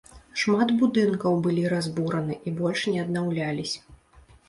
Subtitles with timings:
[0.43, 3.75] Шмат будынкаў былі разбураны, і больш не аднаўлялісь.